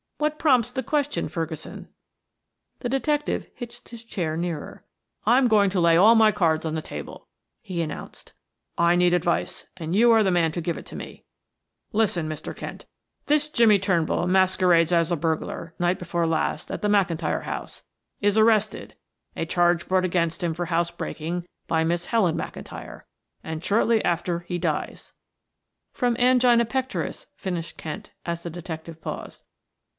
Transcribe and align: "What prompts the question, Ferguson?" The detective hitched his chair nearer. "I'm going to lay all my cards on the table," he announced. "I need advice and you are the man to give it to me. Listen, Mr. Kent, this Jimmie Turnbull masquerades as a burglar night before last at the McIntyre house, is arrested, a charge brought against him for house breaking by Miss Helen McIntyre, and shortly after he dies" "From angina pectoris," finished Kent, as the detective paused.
"What 0.17 0.37
prompts 0.39 0.71
the 0.71 0.83
question, 0.83 1.29
Ferguson?" 1.29 1.87
The 2.79 2.89
detective 2.89 3.47
hitched 3.55 3.89
his 3.89 4.03
chair 4.03 4.35
nearer. 4.37 4.83
"I'm 5.27 5.47
going 5.47 5.71
to 5.71 5.79
lay 5.79 5.97
all 5.97 6.13
my 6.15 6.31
cards 6.31 6.63
on 6.65 6.75
the 6.75 6.81
table," 6.81 7.27
he 7.59 7.81
announced. 7.81 8.33
"I 8.77 8.95
need 8.95 9.13
advice 9.15 9.67
and 9.77 9.95
you 9.95 10.11
are 10.11 10.23
the 10.23 10.31
man 10.31 10.51
to 10.53 10.61
give 10.61 10.77
it 10.77 10.85
to 10.87 10.95
me. 10.95 11.23
Listen, 11.91 12.27
Mr. 12.27 12.55
Kent, 12.55 12.85
this 13.27 13.47
Jimmie 13.47 13.77
Turnbull 13.79 14.27
masquerades 14.27 14.91
as 14.91 15.11
a 15.11 15.15
burglar 15.15 15.73
night 15.77 15.97
before 15.99 16.27
last 16.27 16.71
at 16.71 16.81
the 16.83 16.87
McIntyre 16.87 17.43
house, 17.43 17.83
is 18.21 18.37
arrested, 18.37 18.95
a 19.35 19.45
charge 19.45 19.87
brought 19.87 20.05
against 20.05 20.43
him 20.43 20.53
for 20.55 20.65
house 20.65 20.91
breaking 20.91 21.47
by 21.67 21.83
Miss 21.83 22.05
Helen 22.05 22.35
McIntyre, 22.37 23.01
and 23.43 23.63
shortly 23.63 24.03
after 24.03 24.41
he 24.41 24.57
dies" 24.57 25.13
"From 25.93 26.15
angina 26.17 26.65
pectoris," 26.65 27.27
finished 27.35 27.77
Kent, 27.77 28.11
as 28.25 28.41
the 28.43 28.49
detective 28.51 29.01
paused. 29.01 29.43